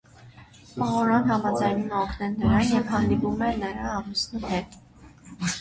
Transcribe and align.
Պուարոն 0.77 1.27
համաձայնում 1.31 1.93
է 1.93 1.95
օգնել 1.99 2.33
նրան 2.45 2.73
և 2.77 2.89
հանդիպում 2.95 3.47
է 3.49 3.53
նրա 3.65 3.93
ամուսնու 4.01 4.43
հետ։ 4.57 4.83